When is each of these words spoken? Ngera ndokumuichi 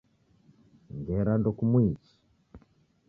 Ngera 0.99 1.33
ndokumuichi 1.39 2.13